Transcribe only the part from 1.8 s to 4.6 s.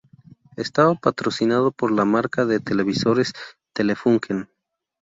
la marca de televisores Telefunken.